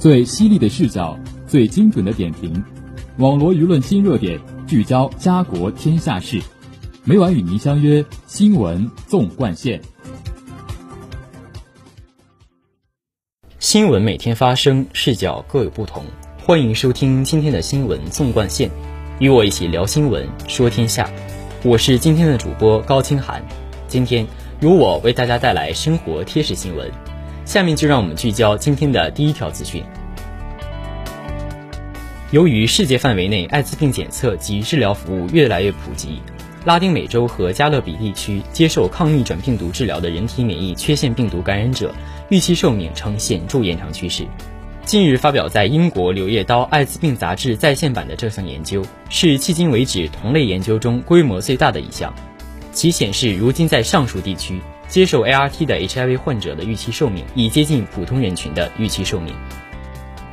[0.00, 1.14] 最犀利的视角，
[1.46, 2.64] 最精准的点评，
[3.18, 6.40] 网罗舆论新热点，聚焦家国天下事。
[7.04, 9.78] 每晚与您相约新闻纵贯线。
[13.58, 16.02] 新闻每天发生，视角各有不同。
[16.46, 18.70] 欢迎收听今天的新闻纵贯线，
[19.18, 21.10] 与我一起聊新闻，说天下。
[21.62, 23.46] 我是今天的主播高清寒。
[23.86, 24.26] 今天
[24.60, 26.90] 由我为大家带来生活贴士新闻。
[27.46, 29.82] 下面就让我们聚焦今天的第一条资讯。
[32.30, 36.20] 由于世界范围内艾滋病检测及治疗服务越来越普及，
[36.64, 41.92] 拉丁美洲和加勒比地区接受抗逆转病毒治疗的人体免疫缺陷病毒感染者
[42.28, 44.24] 预期寿命呈显著延长趋势。
[44.84, 52.14] 近日发表在英国《柳叶刀艾滋病杂志》在线版的这项研究，是迄今为止同类研究中规模最大的一项。
[52.70, 54.60] 其显示，如今在上述地区。
[54.86, 59.32] 接受 ART 的 HIV 患者的预期寿命已接近普通人群的预期寿命。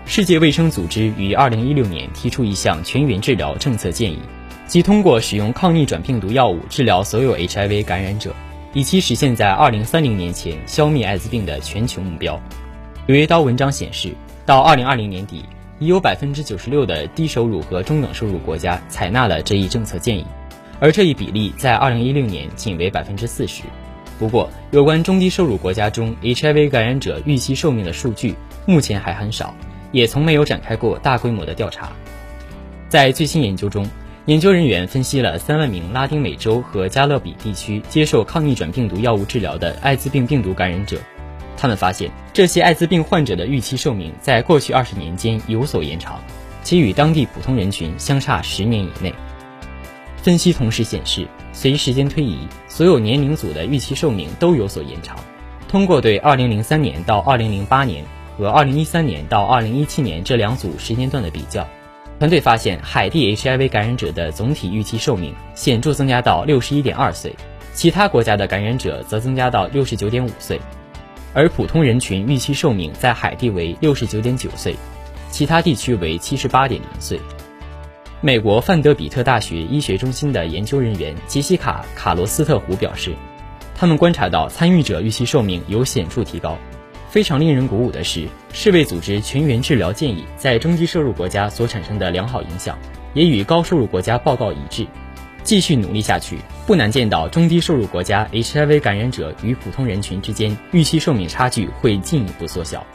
[0.09, 4.17] 世界卫生组织于2016年提出一项全员治疗政策建议，
[4.65, 8.33] 即通过使用抗逆转病毒药物治疗所有 HIV 感染者，
[8.73, 12.39] 以期实现在2030年前消灭艾滋病的全球目标。
[13.05, 15.43] 柳叶刀文章显示，到2020年底，
[15.77, 20.25] 已有96%的低收入和中等收入国家采纳了这一政策建议，
[20.79, 23.63] 而这一比例在2016年仅为40%。
[24.17, 29.53] 不过，有关中低收入国家中 HIV 感染者预期寿命的数据目前还很少，
[29.91, 31.91] 也从没有展开过大规模的调查。
[32.89, 33.87] 在最新研究中，
[34.25, 40.97] 研究人员分析了三万名拉丁美洲和加勒比地区接受抗逆转病毒药物治疗的艾滋病病毒感染者，
[41.57, 46.19] 他们发现这些艾滋病患者的预期寿命在过去二十年间有所延长，
[46.63, 49.13] 且与当地普通人群相差十年以内。
[50.17, 51.27] 分析同时显示。
[51.53, 55.17] 随时间推移，所有年龄组的预期寿命都有所延长。
[55.67, 58.05] 通过对2003年到2008年
[58.37, 61.67] 和2013年到2017年这两组时间段的比较，
[62.19, 67.35] 团队发现海地 HIV 感染者的总体预期寿命显著增加到61.2岁，
[67.73, 70.61] 其他国家的感染者则增加到69.5岁，
[71.33, 74.75] 而普通人群预期寿命在海地为69.9岁，
[75.31, 77.19] 其他地区为78.0岁。
[78.21, 83.15] 美国范德比特大学医学中心的研究人员杰西卡·卡罗斯特胡表示，
[83.75, 86.55] 他们观察到参与者预期寿命有显著提高。
[87.17, 92.77] 非常令人鼓舞的是，世卫组织全员治疗建议在中低收入国家所产生的良好影响，
[93.15, 94.85] 也与高收入国家报告一致。
[95.41, 102.85] 继续努力下去，不难见到中低收入国家 HIV 感染者与普通人群之间预期寿命差距会进一步缩小。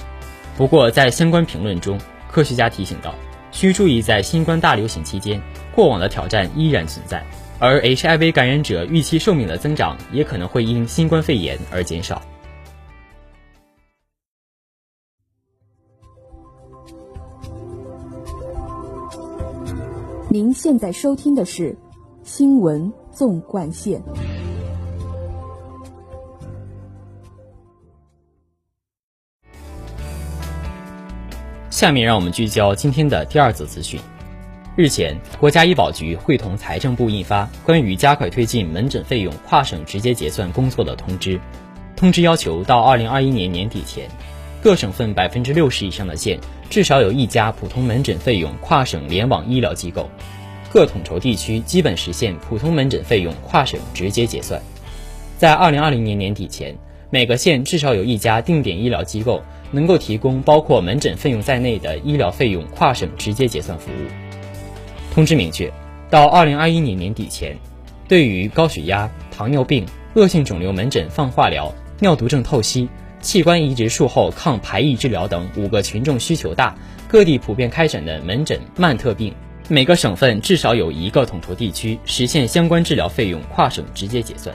[0.57, 1.99] 不过，在相关评论中，
[2.31, 3.13] 科学家提醒道。
[3.51, 5.43] 需注意，在新冠大流行期间，
[5.75, 7.25] 过往的挑战依然存在，
[7.59, 12.23] 而 HIV 感染者预期寿命的增长也可能会因新冠肺炎而减少。
[20.33, 21.73] 您现在收听的是
[22.25, 24.01] 《新闻纵贯线》。
[31.69, 34.01] 下面让我们聚焦今天的第二则资讯。
[34.75, 41.39] 日前，国家医保局会同财政部印发关于加快推进门诊费用跨省直接结算工作的通知。
[41.95, 44.09] 通知要求，到二零二一年年底前，
[44.63, 46.39] 各省份百分之六十以上的县
[46.71, 50.09] 至少有一家普通门诊费用跨省联网医疗机构；
[50.73, 54.63] 各统筹地区基本实现普通门诊费用跨省直接结算。
[55.37, 56.77] 在二零二零年年底前，
[57.11, 59.43] 每个县至少有一家定点医疗机构。
[59.75, 64.05] 能够提供包括门诊费用在内的医疗费用跨省直接结算服务。
[65.15, 65.73] 通知明确，
[66.11, 67.57] 到二零二一年年底前，
[68.07, 72.87] 对于高血压、糖尿病、恶性肿瘤门诊放化疗、尿毒症透析、
[73.23, 76.75] 器官移植术后抗排异治疗等五个群众需求大、
[77.09, 79.33] 各地普遍开展的门诊慢特病，
[79.69, 84.55] 每个省份至少有一个统筹地区实现相关治疗费用跨省直接结算。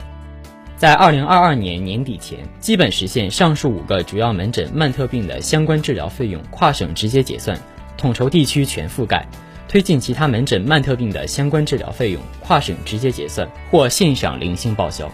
[0.76, 7.58] 在二零二二年年底前，基本实现上述五个主要门诊慢特病的相关治疗费用跨省直接结算，
[7.96, 9.26] 统筹地区全覆盖；
[9.66, 15.10] 推进其他门诊慢特病的相关治疗费用跨省直接结算或线上零星报销。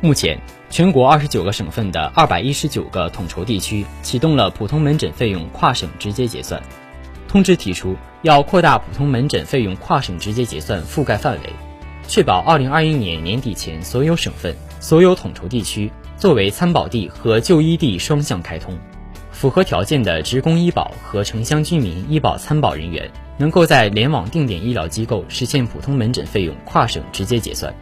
[0.00, 0.36] 目前，
[0.72, 6.62] 全国二十九个省份的二百一十九个统筹地区启动了普通门诊费用跨省直接结算。
[7.28, 11.52] 通知提出，要扩大普通门诊费用跨省直接结算覆盖范围，
[12.08, 14.56] 确保二零二一年年底前所有省份。
[14.80, 18.74] 所有统筹地区作为参保地和就医地双向开通，
[19.30, 27.72] 符合条件的职工医保和城乡居民医保参保人员，能够在联网定点医疗机构实现普通门诊费用跨省直接结算。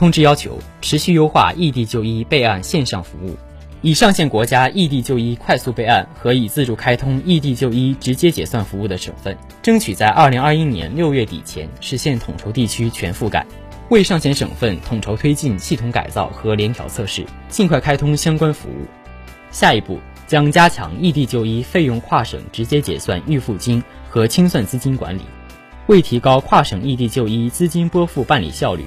[0.00, 3.36] 通知要求持续优化异地就医备案线上服务，
[3.82, 13.44] 已上线国家异地就医快速备案和已自主开通异地就医直接结算服务的省份，争取在二零二一年六月底前实现统筹地区全覆盖。
[13.90, 18.86] 为上线省份统筹推进系统改造和联调测试，尽快开通相关服务。
[19.50, 25.20] 下一步将加强异地就医费用跨省直接结算预付金和清算资金管理。
[25.88, 28.86] 为提高跨省异地就医资金拨付办理效率，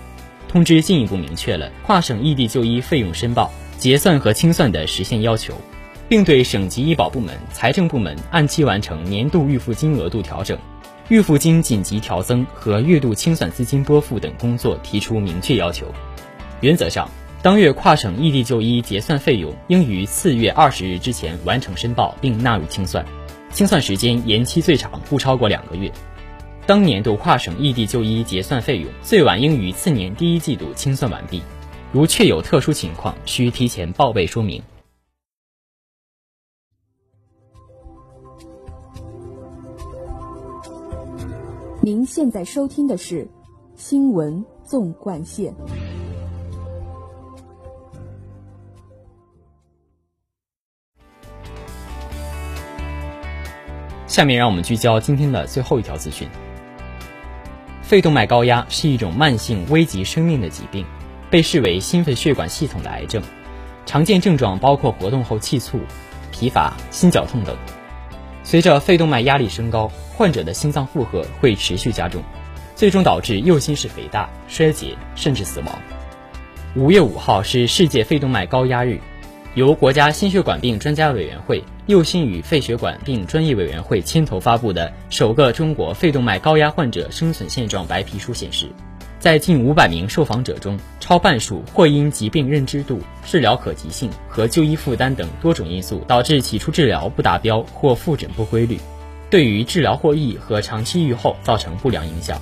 [0.53, 3.51] 通知进一步明确了跨省异地就医费用申报。
[3.79, 5.55] 结算和清算的实现要求，
[6.07, 10.55] 并对省级医保部门、财政部门按期完成年度预付金额度调整、
[11.09, 15.87] 预付金紧急调增和月度清算资金拨付等工作提出明确要求。
[16.61, 17.09] 原则上，
[17.41, 23.03] 当月跨省异地就医结算费用应于次月二十日之前完成申报并纳入清算，
[23.51, 25.91] 清算时间延期最长不超过两个月。
[26.65, 31.41] 当年度跨省异地就医结算费用最晚应于次年第一季度清算完毕。
[31.91, 34.63] 如确有特殊情况，需提前报备说明。
[41.81, 43.25] 您现在收听的是
[43.75, 45.53] 《新闻纵贯线》。
[54.07, 56.29] 下面让我们聚焦今天的最后一条资讯：
[57.83, 60.83] 肺动脉高压是一种慢性危及生命的疾病。
[61.29, 63.19] 被视为心肺血管系统的癌症，
[63.87, 65.79] 常见症状包括活动后气促、
[66.31, 67.57] 疲乏、心绞痛等。
[68.43, 72.21] 随着肺动脉压力升高，患者的心脏负荷会持续加重，
[72.75, 75.69] 最终导致右心室肥大、衰竭，甚至死亡。
[76.75, 78.99] 五月五号是世界肺动脉高压日，
[79.55, 88.67] 由国家心血管病专家委员会、右心与肺血管病专业委员会牵头发布的首个中国肺动脉高压患者生存现状白皮书显示。
[89.19, 98.79] 在近五百名受访者中，超半数或因疾病认知度、治疗可及性和就医负担等多种因素，导致起初治疗不达标或复诊不规律，
[99.29, 102.41] 对于治疗获益和长期预后造成不良影响。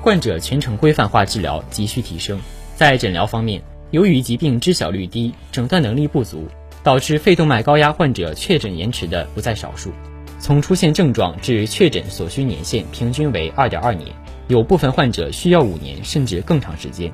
[0.00, 2.40] 患者全程规范化治疗急需提升。
[2.76, 3.60] 在诊疗方面，
[3.90, 6.46] 由于疾病知晓率低、诊断能力不足，
[6.82, 9.92] 导致肺动脉高压患者确诊延迟的不在少数。
[10.38, 14.08] 从出现症状至确诊所需年限平均为二点二年。
[14.48, 17.12] 有部分患者需要五年甚至更长时间。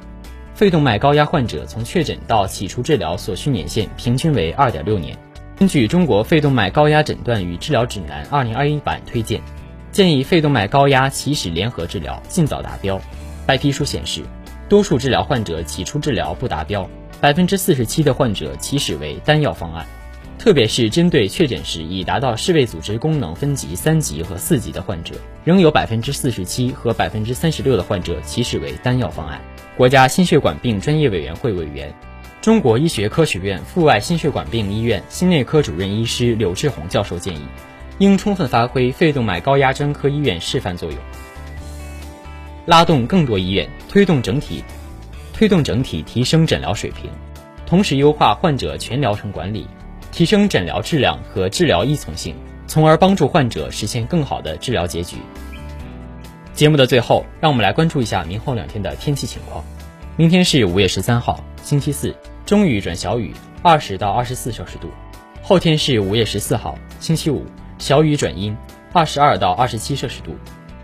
[0.55, 5.17] 肺动脉高压患者从确诊到起初治疗所需年限平均为二点六年。
[5.57, 9.41] 根据《中国肺动脉高压诊断与治疗指南（二零二一版）》推荐，
[9.93, 13.01] 建议肺动脉高压起始联合治疗尽早达标。
[13.47, 14.23] 白皮书显示，
[14.73, 16.89] 多数治疗患者起初治疗不达标，
[17.21, 19.85] 百分之四十七的患者起始为单药方案。
[20.39, 25.15] 特别是针对确诊时已达到世卫组织功能分级三级和四级的患者，
[25.45, 29.39] 仍有百分之四十七和百分之三十六的患者起始为单药方案。
[29.77, 31.95] 国家心血管病专业委员会委员、
[32.41, 37.43] 中国医学科学院阜外心血管病医院心内科主任医师柳志宏教授建议，
[37.99, 40.99] 应充分发挥肺动脉高压专科医院示范作用，
[42.67, 44.63] 拉动更多医院，推动整体
[45.33, 47.11] 推动整体提升诊疗水平，
[47.67, 49.67] 同时优化患者全疗程管理。
[50.13, 52.37] 提升诊疗质量和治疗依从性，
[52.67, 55.17] 从而帮助患者实现更好的治疗结局。
[56.53, 59.65] 节目的最后，让我们来关注一下明后两天的天气情况。
[60.19, 62.15] 明天是五月十三号，星期四，
[62.45, 64.91] 中雨转小雨，二十到二十四摄氏度。
[65.41, 67.47] 后天是五月十四号，星期五，
[67.79, 68.55] 小雨转阴，
[68.93, 70.37] 二十二到二十七摄氏度。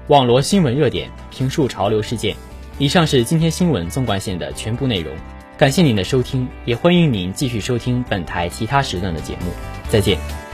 [0.08, 2.34] 网罗新闻热点，评述潮流事件。
[2.78, 5.14] 以上是今天新闻纵贯线的全部内容。
[5.58, 9.52] 感谢您的收听，也欢迎您继续收听本台其他时段的节目。
[9.90, 10.47] 再见。